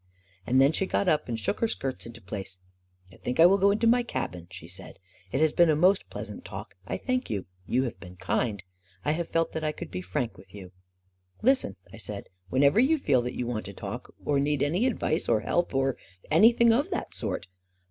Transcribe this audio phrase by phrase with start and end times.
[0.47, 2.57] And then she got up and shook her skirts into place."
[3.13, 4.97] I think I will go to my cabin," she said."
[5.31, 6.73] It has been a most pleasant talk.
[6.87, 7.45] I thank you.
[7.67, 8.63] You have been kind.
[9.05, 10.71] I have felt that I could be frank with you."
[11.41, 12.23] 44 Listen," I said.
[12.25, 15.71] 4< Whenever you feel that you want to talk, or need any advice or help—
[15.75, 15.95] or
[16.31, 17.45] any thing of that sort..